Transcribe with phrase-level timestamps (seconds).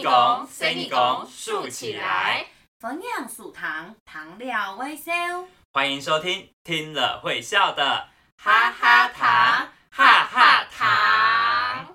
[0.00, 2.46] 你讲，随你讲，竖起来，
[2.78, 5.12] 分享素糖，糖料微笑。
[5.74, 8.08] 欢迎收听，听了会笑的
[8.38, 11.86] 哈哈糖，哈哈糖。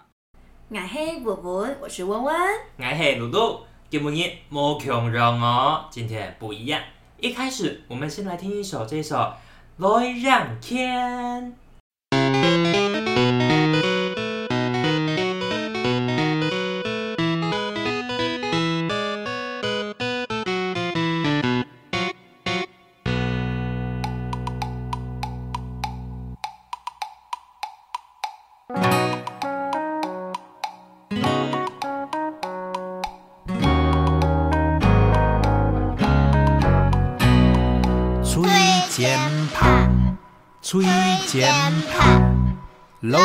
[0.70, 2.36] 我是文文，我是文文。
[2.78, 6.80] 我是露露，今日冇强让哦，今天不一样。
[7.18, 9.16] 一开始，我们先来听一首这首
[9.78, 11.52] 《来让天》。
[40.68, 40.84] 吹
[41.28, 41.54] 键
[41.94, 42.58] 盘，
[43.02, 43.20] 来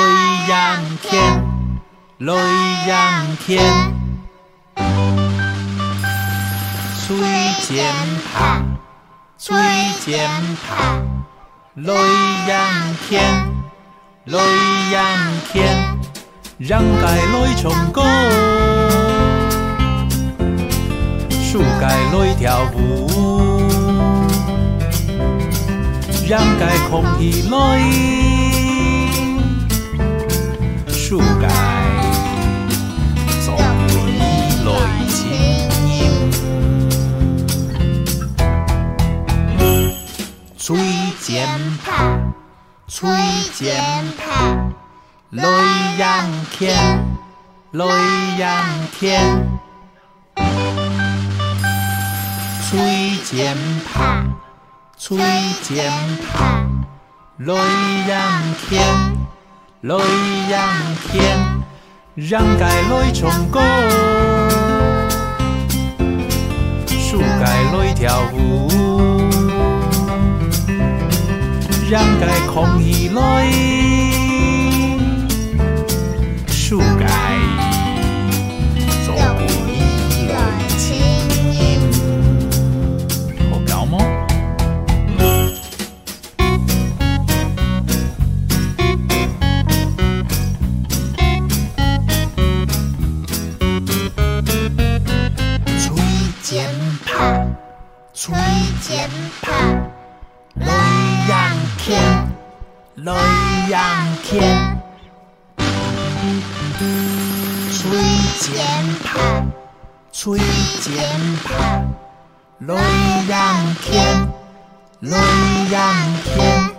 [0.46, 1.42] 让天，
[2.18, 2.34] 来
[2.86, 3.64] 让天。
[7.02, 7.16] 吹
[7.62, 7.82] 键
[8.30, 8.62] 盘，
[9.38, 9.56] 吹
[10.05, 10.28] 键
[10.69, 11.02] 盘，
[11.77, 11.94] 来
[12.47, 13.22] 让天，
[14.27, 14.38] 来
[14.92, 15.02] 让
[15.50, 15.98] 天，
[16.58, 18.02] 让街来唱歌，
[21.30, 23.50] 树街来跳舞。
[26.31, 27.56] 让街空气来，
[30.87, 31.48] 树街
[33.45, 33.59] 做回
[34.64, 34.70] 来
[35.09, 35.19] 亲
[35.89, 35.91] 音，
[40.56, 40.78] 吹
[41.20, 41.48] 键
[41.84, 42.33] 盘，
[42.87, 43.11] 吹
[43.53, 43.83] 键
[44.17, 44.72] 盘，
[45.31, 45.42] 来
[45.98, 46.78] 让天，
[47.72, 47.84] 来
[48.39, 48.65] 让
[48.97, 49.48] 天，
[52.70, 53.56] 吹键
[53.92, 54.31] 盘。
[55.03, 55.17] 吹
[55.62, 55.91] 键
[56.31, 56.69] 盘，
[57.39, 57.55] 来
[58.06, 58.20] 让
[58.69, 58.84] 天，
[59.81, 59.97] 来
[60.51, 60.69] 让
[61.06, 61.39] 天，
[62.15, 63.62] 让街来唱歌，
[66.87, 68.69] 树街来跳舞，
[71.91, 73.50] 让街空气来，
[76.47, 77.06] 树街
[115.00, 115.19] 来
[115.71, 115.81] 让
[116.25, 116.71] 天，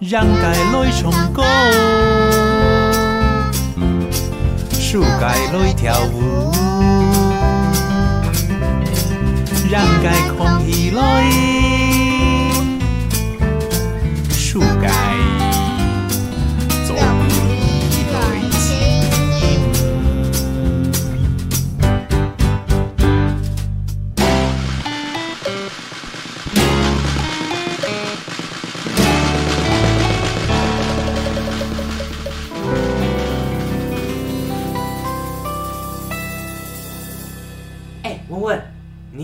[0.00, 1.44] 让盖来唱歌，
[4.72, 6.50] 树街来跳舞。
[9.70, 11.00] 让盖空气来，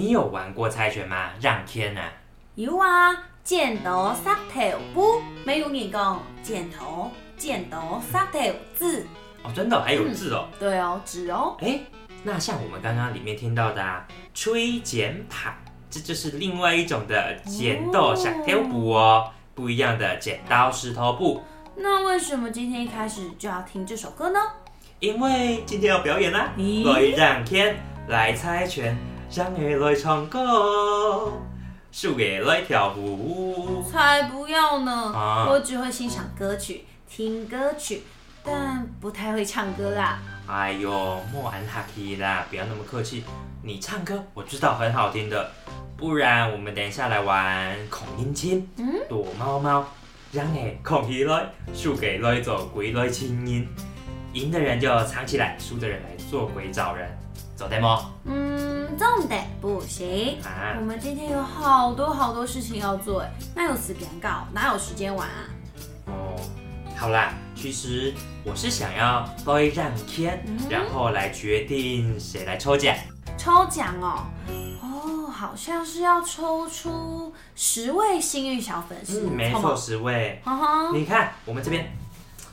[0.08, 1.28] 你有玩过猜拳吗？
[1.38, 2.10] 让天啊！
[2.54, 3.14] 有啊，
[3.44, 9.06] 剪刀石头布，没有人讲剪头，剪刀石头字。
[9.42, 10.48] 哦，真的还有字哦。
[10.58, 11.58] 对哦，纸哦。
[11.60, 11.78] 哎、
[12.22, 15.54] 那像我们刚刚里面听到的啊，吹剪拍，
[15.90, 21.42] 这就是另外一种的剪刀石头布哦，不一样的剪刀石头布。
[21.76, 24.40] 那为什么今天一开始就要听这首歌呢？
[25.00, 27.76] 因为今天要表演啦，所以让天
[28.08, 28.96] 来猜拳，
[29.30, 31.32] 让儿来唱歌，
[31.92, 33.82] 树儿来跳舞。
[33.82, 35.12] 才不要呢！
[35.14, 38.02] 啊我只会欣赏歌曲、听歌曲，
[38.42, 40.18] 但不太会唱歌啦。
[40.46, 40.90] 哎呦，
[41.30, 43.22] 莫安哈气啦，不要那么客气。
[43.62, 45.50] 你唱歌我知道很好听的，
[45.94, 49.84] 不然我们等一下来玩孔音亲，嗯躲猫猫，
[50.32, 53.68] 让诶孔起来，输给来做鬼来亲音，
[54.32, 57.06] 赢的人就藏起来，输的人来做鬼找人，
[57.54, 58.14] 走得么？
[58.24, 60.38] 嗯，这样的不行。
[60.42, 65.44] 啊我，们今天有好多好多事情要做，哎，那有时间搞，哪有时间玩啊？
[66.06, 66.36] 哦，
[66.96, 68.14] 好啦，其实
[68.44, 72.96] 我是想要来让天，嗯然后来决定谁来抽奖。
[73.36, 74.26] 抽奖哦，
[74.82, 80.42] 哦，好像是要抽出十位幸运小粉丝，嗯，没错，，十位。
[80.92, 81.88] 你看我们这边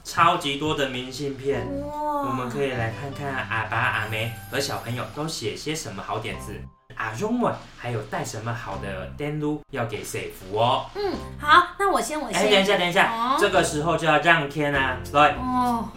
[0.06, 1.68] 超级多的明信片。
[1.68, 6.54] 我们可以来看看阿爸阿妹和小朋友都写些什么好点子，
[6.96, 10.86] 阿荣们还有带什么好的电路要给谁服哦。
[10.96, 12.40] 嗯，好，那我先，我先。
[12.40, 13.38] 哎，等一下，等一下，哦。
[13.40, 15.90] 这个时候就要让天啊，来哦，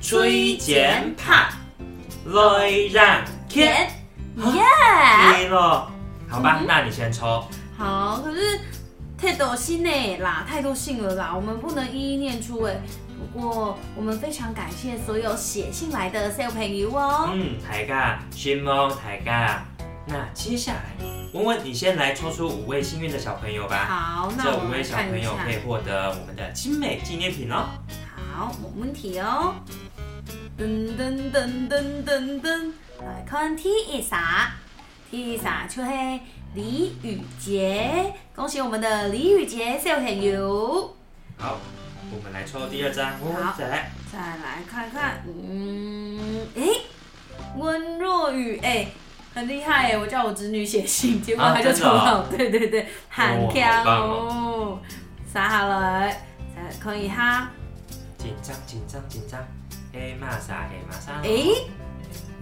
[0.00, 1.52] 吹键盘，
[2.24, 3.90] 来让天，
[4.36, 4.64] 耶，
[5.32, 5.90] 对了，
[6.28, 7.44] 好吧嗯，那你先抽。
[7.76, 8.60] 好，可是
[9.16, 12.80] 太多信呢啦，太多信了啦，我们不能一一念出哎。
[13.20, 17.30] 不过我们非常感谢所有写信来的小朋友哦。
[17.34, 19.62] 嗯，大家，新梦大家。
[20.06, 23.84] 那接下来，文文你先来抽出五位幸运的小朋友吧。
[23.84, 25.52] 好，那这我们来五位小朋友可。
[25.52, 27.66] 以获得我们的精美纪念品哦。
[28.34, 29.54] 好，冇問題哦。
[30.58, 34.52] 噔噔噔噔噔噔，来看第一撒，
[35.10, 35.90] 第一撒就是
[36.54, 40.96] 李宇杰，恭喜我们的李宇杰小朋友。
[41.38, 41.58] 好，
[42.12, 43.90] 我们来抽第二张，好再来。
[44.12, 46.78] 再来看看，嗯，誒，
[47.56, 48.88] 温若雨，哎，
[49.34, 49.98] 很厉害哎！
[49.98, 54.78] 我叫我侄女写信，结果啊她就抽到，對 對對，很哦強好棒哦。
[55.32, 56.24] 撒下來，
[56.56, 57.48] 再來看一下。
[58.18, 59.40] 紧张，紧张，紧张。
[59.92, 61.20] 哎，马莎，哎，马莎。
[61.22, 61.66] 诶，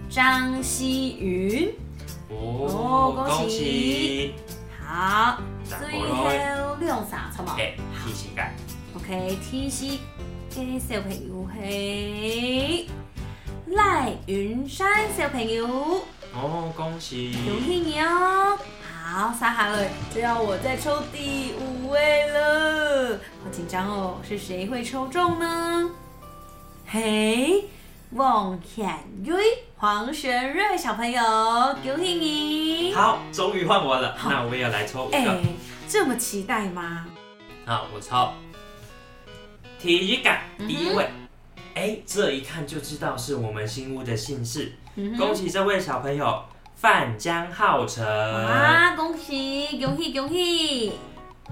[0.09, 1.71] 张希云，
[2.29, 4.33] 哦，恭喜！
[4.83, 5.37] 好，
[5.69, 8.53] 嗱最好後兩撒，好冇哎，提起感。
[8.95, 9.85] ？OK，提示
[10.51, 12.85] 嘅小朋友係
[13.67, 15.67] 賴雲山小朋友，
[16.33, 17.33] 哦，恭喜！
[17.45, 18.57] 恭喜你哦！
[18.91, 25.89] 好，撒下來，就要我再抽第五位了，好緊張哦，是誰會抽中呢？
[26.85, 27.65] 嘿，
[28.11, 28.87] 王顯
[29.23, 29.43] 瑞、
[29.77, 31.21] 黃玄瑞小朋友，
[31.83, 32.93] 恭喜你！
[32.93, 35.39] 好，终于换我了，那我也要来抽一哎、个。
[35.87, 37.05] 这么期待吗？
[37.65, 38.29] 好，我抽。
[39.79, 41.07] 体育感第一位。
[41.73, 44.73] 哎，这一看就知道是我们新屋的姓氏。
[44.95, 46.43] 嗯恭喜这位小朋友
[46.75, 48.05] 范江浩成。
[48.05, 50.91] 哇，恭喜恭喜恭喜！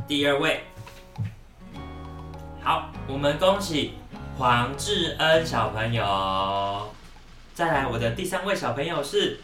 [0.08, 0.64] 第二位，
[2.62, 3.94] 好，我们恭喜
[4.38, 6.92] 黄志恩小朋友。
[7.54, 9.40] 再来，我的第三位小朋友是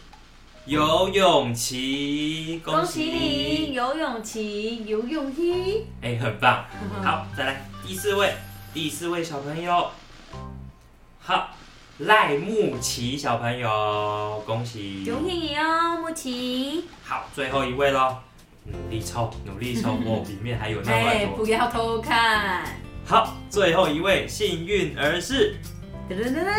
[0.66, 4.42] 游泳琪，恭喜你，游泳池，
[4.84, 5.82] 游泳池。
[6.02, 6.62] 哎，很棒。
[7.02, 8.32] 好，再来第四位，
[8.74, 9.88] 第四位小朋友，
[11.20, 11.50] 好，
[11.98, 15.08] 赖木奇小朋友，恭喜。
[15.08, 16.84] 恭喜你哦，木奇。
[17.04, 18.16] 好，最后一位喽，
[18.64, 21.44] 努力抽，努力抽，哦，里面还有那哎，么多。
[21.44, 22.64] 不要偷看。
[23.06, 25.54] 好，最后一位幸运儿是
[26.10, 26.52] 噔噔噔噔。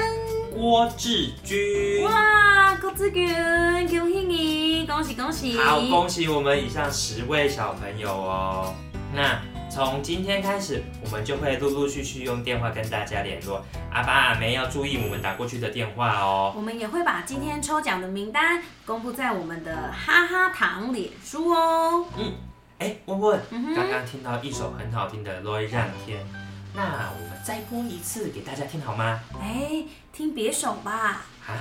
[0.54, 2.02] 郭志军。
[2.06, 3.28] 哇，郭志军，
[3.90, 5.58] 恭喜你，恭喜恭喜！
[5.58, 8.74] 好，恭喜我们以上十位小朋友哦。
[9.14, 9.38] 那
[9.76, 13.62] 从今天开始，我们就会陆陆续续用电话跟大家联络。
[13.92, 16.54] 阿爸阿梅要注意我们打过去的电话哦。
[16.56, 22.06] 我们也会把今天抽奖的名单公布在我们的哈哈糖脸书哦。
[22.18, 22.32] 嗯
[22.80, 23.38] 哎，问问，
[23.76, 26.24] 刚刚听到一首很好听的《Roy 让天》，
[26.74, 29.20] 那我们再播一次给大家听好吗？
[29.42, 29.84] 哎，
[30.14, 31.26] 听别首吧。
[31.46, 31.52] 啊，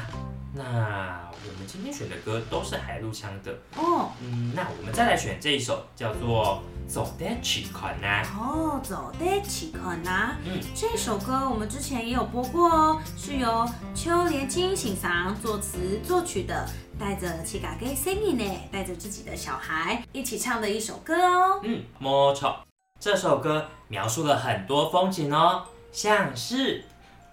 [0.57, 8.23] 那我们今天选的歌都是海陆腔的，哦嗯，那我们再来选这一首叫做《走得起款》呐。
[8.39, 10.37] 哦，走的起可拿。
[10.45, 16.65] 嗯，这首歌我们之前也有播过哦，是由秋连金欣赏作词作曲的，
[17.01, 21.61] 带着七嘎给 singing 呢，带着自己的小孩一起唱的一首歌哦。
[21.65, 22.61] 嗯，没错，
[23.01, 26.85] 这首歌描述了很多风景哦，像是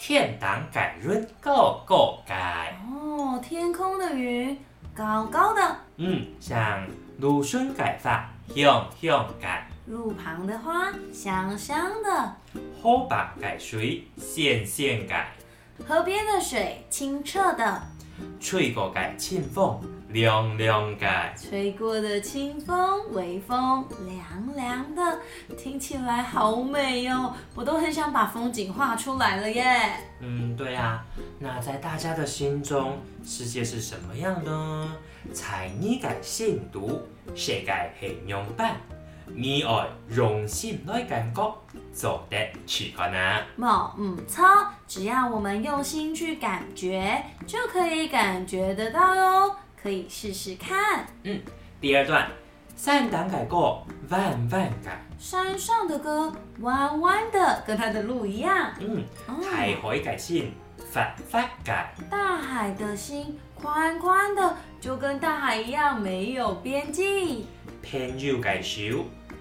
[0.04, 4.58] 天堂改润高高改，哦，天空的云
[4.92, 6.84] 高高的，嗯，像
[7.20, 12.36] 芦笋改发香香改，路旁的花香香的，
[12.82, 15.28] 河坝改水咸咸改，
[15.86, 17.82] 河边的水清澈的，
[18.40, 21.06] 吹过改清风凉凉的。
[21.36, 25.18] 吹过的清风，微风凉凉的，
[25.56, 29.64] 听起来好美哦，我都很想把风景画出来了耶。
[30.20, 31.04] 嗯，对啊，
[31.38, 34.96] 那在大家的心中，世界是什么样呢？
[35.32, 37.00] 猜你改信读，
[37.34, 38.76] 世界形容版，
[39.26, 41.54] 你爱用心来感觉，
[41.92, 42.36] 做得
[42.66, 43.42] 去看啊！
[43.58, 44.44] 冇唔错，
[44.86, 49.56] 只要我们用心去感觉，就可以感觉得到哟。
[49.82, 51.04] 可以试试看。
[51.24, 51.40] 嗯
[51.80, 52.28] 第二段，
[52.76, 58.72] 三档改过，万万改，山上的歌弯弯的，跟它的路一样。
[58.78, 60.52] 嗯，哦海海改心，
[60.90, 67.46] 发发改，大海的心宽宽的，就跟大海一样没有边际。
[67.82, 68.80] 偏要改少，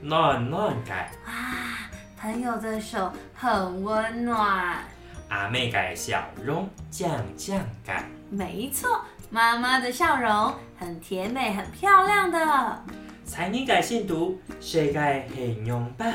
[0.01, 1.87] 暖暖改，啊，
[2.19, 4.83] 朋友的手很温暖。
[5.29, 8.09] 阿妹嘅笑容酱酱感。
[8.29, 12.83] 没错，妈妈的笑容很甜美、很漂亮的。
[13.23, 14.99] 才你改信读，世界
[15.33, 16.13] 很勇敢。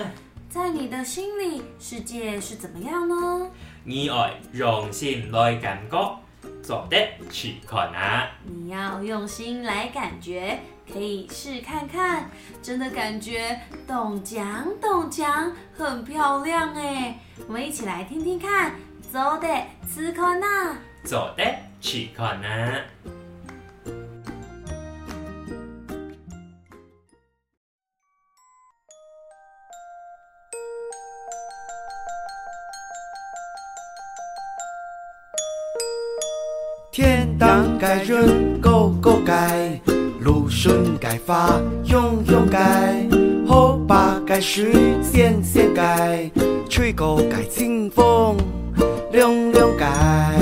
[0.50, 3.50] 在你的心里，世界是怎么样呢？
[3.84, 6.18] 你爱用心来感觉，
[6.62, 6.96] 做的
[7.30, 8.28] 去看啊！
[8.44, 10.58] 你要用心来感觉，
[10.92, 12.30] 可以试看看，
[12.62, 17.18] 真的感觉懂讲懂讲，很漂亮哎！
[17.46, 18.72] 我们一起来听听看，
[19.12, 19.48] 走的
[19.94, 20.78] 去看啊。
[21.04, 21.44] 走的
[21.80, 22.82] 去看啊！
[36.96, 39.78] 天当盖，人高高盖，
[40.18, 43.06] 路顺盖发，用用盖，
[43.46, 44.72] 后把盖时，
[45.02, 46.30] 鲜鲜盖，
[46.70, 48.34] 吹个盖清风，
[49.12, 50.32] 凉凉盖。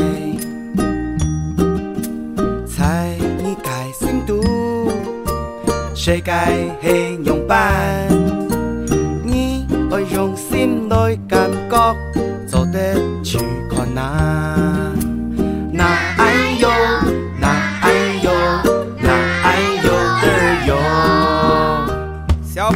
[2.68, 4.40] 猜你盖心都，
[5.92, 8.06] 谁盖黑牛板？
[9.24, 11.96] 你我用心来感觉，
[12.46, 12.94] 做得
[13.24, 14.83] 去困难。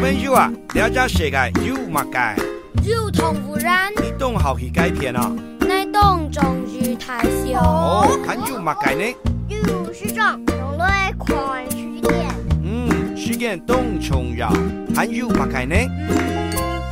[0.08, 1.36] 朋友啊，了解世界
[1.66, 2.90] 有乜界？
[2.90, 5.30] 有同污染，你懂好去改变啊？
[5.60, 7.60] 内动终于太小。
[7.60, 9.16] 哦，看有乜界呢？
[9.48, 12.26] 有时长用来看时间，
[12.64, 14.50] 嗯，时间懂重要，
[14.96, 15.76] 还有乜界呢？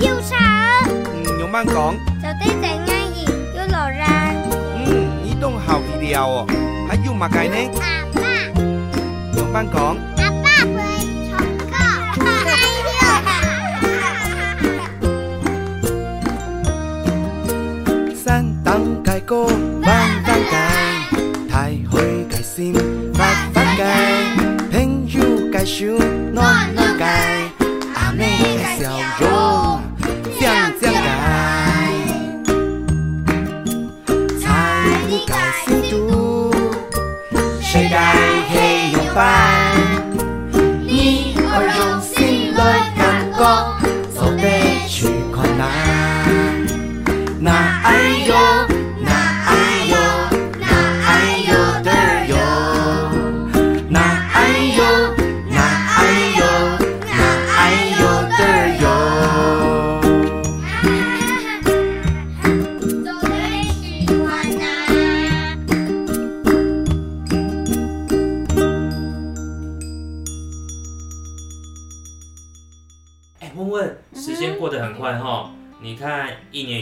[0.01, 0.37] 有啥？
[0.87, 1.95] 嗯，用慢讲。
[2.21, 3.25] 就对在眼影
[3.57, 4.07] 有老人。
[4.85, 6.47] 嗯，你懂好去了哦，
[6.87, 7.81] 还有乜界呢？
[7.81, 9.97] 阿爸，用慢讲。
[19.27, 19.45] cô
[19.87, 21.01] vang vang cài.
[21.51, 22.75] Thái hồi cài sim
[23.19, 24.25] vang vang cài.
[24.73, 25.99] Thánh du cài siêu
[26.33, 26.66] non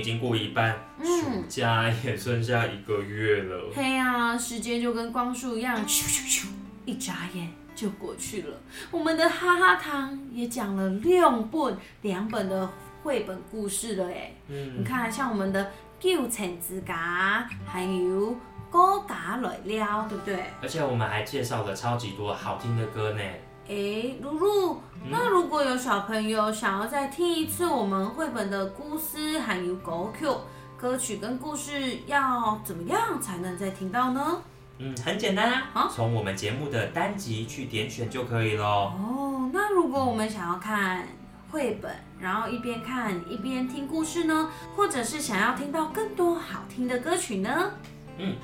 [0.04, 3.73] 经过一半，嗯暑假也剩下一个月了。
[3.75, 6.46] 嘿呀、时间就跟光速一样，咻咻咻，
[6.84, 8.61] 一眨眼就过去了。
[8.90, 12.70] 我们的哈哈糖也讲了六本两本的
[13.02, 14.32] 绘本故事了哎。
[14.49, 18.37] 嗯你看，像我们的九层之家，还有
[18.70, 20.44] 高嘎来了，对不对？
[20.61, 23.23] 而且我们还介绍了超级多好听的歌呢。
[23.68, 30.40] 诶，露露，那如果有小朋友想要再听一次我们绘本的故事，还有狗 Q、
[30.76, 34.42] 歌曲跟故事，要怎么样才能再听到呢？
[34.78, 38.92] 嗯，很简单啊好，从我们节目的单集去点选就可以咯。
[38.99, 41.06] 哦，那如果我们想要看
[41.50, 47.71] 绘本，然后一边看一边听故事呢，或者是想要听到更多好听的歌曲呢？
[48.18, 48.35] 嗯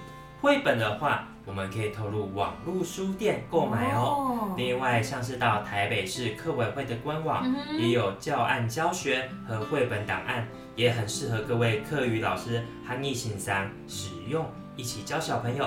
[0.41, 4.55] 绘本的话，我们可以投入网络书店购买哦。
[4.57, 7.45] 另外像是到台北市课委会的官网
[7.79, 15.67] 也有教案教学和绘本档案也很适合各位课余老师和逆行上使用一起教小朋友。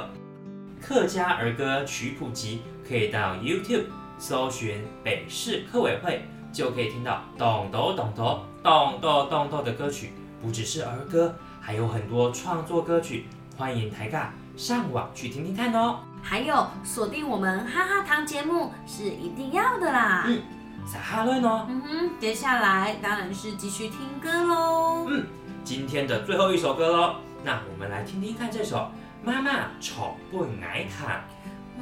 [0.82, 3.86] 客家儿歌曲谱集可以到 youtube
[4.18, 8.14] 搜寻北市课委会就可以听到咚咚咚
[8.62, 10.12] 咚咚咚的歌曲
[10.42, 13.26] 不只是儿歌还有很多创作歌曲
[13.58, 14.43] 欢迎抬杠。
[14.56, 16.00] 上网去听听看哦。
[16.22, 20.24] 还有锁定我们哈哈糖节目是一定要的啦。
[20.28, 20.42] 嗯
[20.86, 25.06] 撒哈伦哦，嗯哼，接下来当然是继续听歌喽。
[25.10, 25.26] 嗯，
[25.64, 28.78] 今天的最后一首歌喽，那我们来听听看这首
[29.24, 31.24] 《妈妈宠不奶卡》。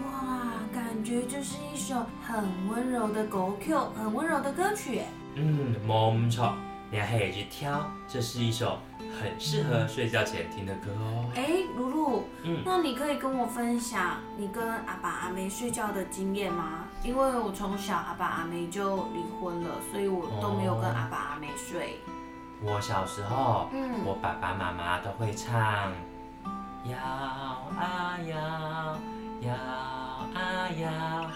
[0.03, 5.01] 哇，感觉就是一首很温柔的歌曲，很温柔的歌曲。
[5.33, 6.53] 嗯，冇唔错，
[6.91, 8.77] 你还可以去挑，这是一首
[9.19, 11.29] 很适合睡觉前听的歌哦。
[11.35, 16.85] 哎，露露，嗯那你可以跟我分享你跟阿爸阿妹睡觉的经验吗？
[17.03, 21.99] 因为我从小阿爸阿妹就离婚了，所以我都没有跟阿爸阿妹睡。
[22.63, 25.91] 我小时候，嗯我爸爸妈妈都会唱
[26.85, 28.97] 摇啊摇，
[29.41, 31.31] 摇啊摇，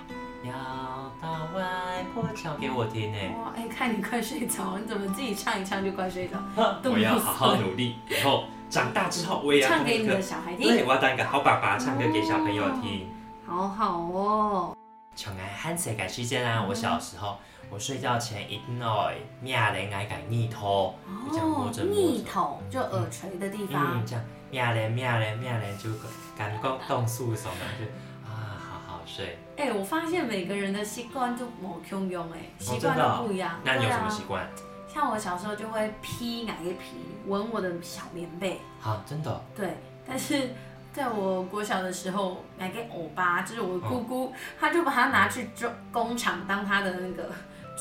[0.47, 3.17] 摇到外婆唱给我听呢。
[3.37, 6.37] 哇，哎，看你快睡着，你怎么自己唱一唱就快睡着？
[6.89, 13.07] 我要好好努力，以后长大之后我也要唱给你的，小孩听对，我要当一个好爸爸，唱歌给小朋友听。
[13.45, 14.77] 好好哦。
[15.15, 17.37] 像爱喊世界时间啊，我小时候，
[17.69, 19.09] 我睡觉前一定要
[19.41, 20.93] 命令爱改逆头，
[21.25, 25.89] 就这样摸着摸逆，头就耳垂的地方嗯，，这样命令命令命令就
[26.37, 27.85] 感觉动诉手嘛，就
[28.29, 29.37] 啊好好睡。
[29.57, 33.59] 哎、我发现每个人的习惯都某共用，哎，习惯都不一样。
[33.63, 34.47] 那你有什么习惯？
[34.87, 39.77] 像我小时候就会披哪个皮，闻我的小棉被，好，真的哦，对。
[40.07, 40.49] 但是
[40.93, 47.29] 在我国小的时候，买给欧巴，就是我姑姑，她就把它拿去做工厂当她的那个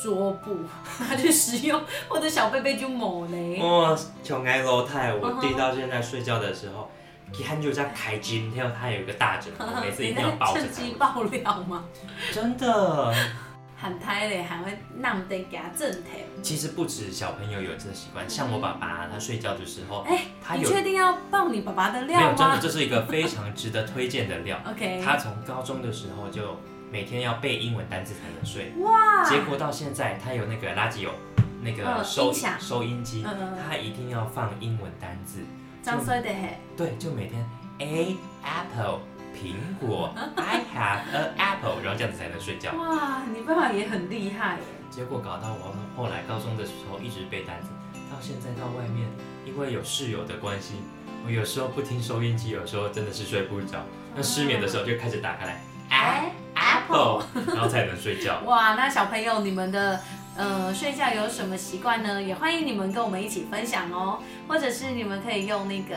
[0.02, 0.56] 桌布，
[1.06, 3.60] 她去使用，我的小贝贝就某嘞。
[3.60, 6.90] 哦，像爱楼太，我弟到现在睡觉的时候，
[7.36, 10.72] 一看就在开金跳，他有一个大枕头，每次一定要抱着趁。
[10.72, 11.84] 机爆料吗？
[12.32, 13.14] 真的，
[13.76, 16.10] 喊胎嘞，还会让得给他正头。
[16.42, 24.58] 其实不止小朋友有这个习惯，像我爸爸，他睡觉的时候，哎、他有你确定要爆你爸爸的料吗没有真的，吗这是一个非常值得推荐的料。
[24.70, 26.56] OK，他从高中的时候就
[26.90, 31.10] 每天要背英文单词才能睡，哇，结果到现在他有那个垃圾有
[31.60, 33.24] 那个嗯收收音机
[33.66, 35.40] 他一定要放英文单字，
[35.84, 37.44] 张衰的嘿，对，就每天
[37.80, 39.00] A apple
[39.36, 42.72] 苹果，I have a apple，然后这样子才能睡觉。
[42.72, 44.62] 哇，你爸爸也很厉害耶。
[44.90, 47.68] 结果搞到我后来高中的时候一直背单词，
[48.10, 49.06] 到现在到外面，
[49.44, 50.76] 因为有室友的关系，
[51.26, 53.84] 我有时候不听收音机，有时候真的是睡不着。
[54.16, 56.32] 那失眠的时候就开始打开来哎
[56.88, 58.40] 然后才能睡觉。
[58.44, 60.00] 哇，那小朋友，你们的
[60.36, 62.22] 呃睡觉有什么习惯呢？
[62.22, 65.96] 也欢迎你们跟我们一起分享哦，或者是你们可以用那个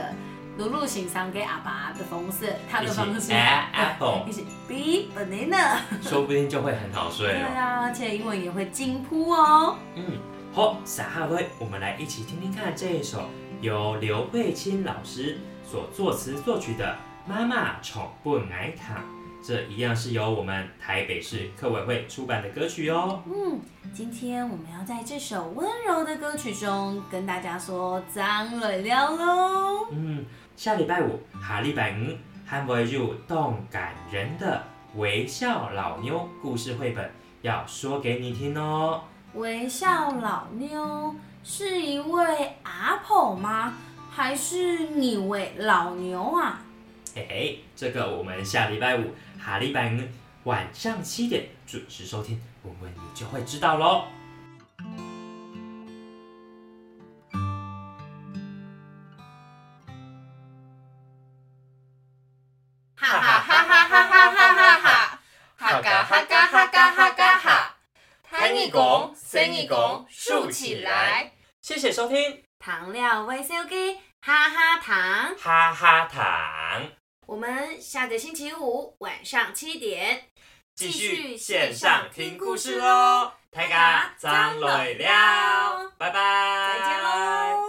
[0.58, 7.48] 露露欣赏给阿爸的方式，他的方式一起 a- apple 一起 be banana，说不定就会很好睡对哦。
[7.56, 9.78] 啊，而且英文也会进步哦。
[9.96, 10.04] 嗯，
[10.54, 13.30] 好，撒哈瑞，我们来一起听听看这一首
[13.62, 16.86] 由刘慧卿老师所作词作曲的
[17.30, 18.98] 《妈妈宠不奶糖》，
[19.48, 23.24] 这一样是由我们台北市客委会出版的歌曲哦。
[23.26, 23.58] 嗯，
[23.94, 29.88] 今天我们要在这首温柔的歌曲中跟大家说张磊了喽。
[29.92, 30.26] 嗯，
[30.58, 34.62] 下礼拜五，下礼拜五，还会入动感人的
[34.98, 37.10] 微笑老妞故事绘本，
[37.42, 39.02] 要说给你听哦。
[39.36, 43.76] 微笑老妞是一位阿婆吗？
[44.12, 46.60] 还是你位老牛啊？
[47.18, 49.98] 嘿嘿，这个我们下礼拜五，下礼拜五
[50.44, 54.06] 晚上七点准时收听，问问你就会知道喽。
[62.96, 65.20] 哈哈哈哈哈哈哈哈哈，
[65.58, 65.82] 哈。
[65.82, 67.40] 嘎哈嘎哈嘎哈嘎。
[67.40, 67.74] 哈，
[70.08, 71.32] 竖起来。
[71.62, 76.24] 谢谢收听，糖料微笑给哈哈糖，哈哈糖，
[77.38, 80.24] 我们下个星期五晚上七点
[80.74, 83.32] 继续线上听故事喽。
[83.52, 87.62] 大家张累了，拜拜，再见喽！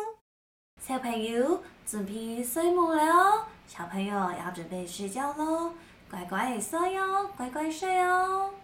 [0.80, 5.74] 小朋友准备睡梦了哦，小朋友要准备睡觉喽，
[6.10, 8.54] 乖乖地睡哟，乖乖睡哦。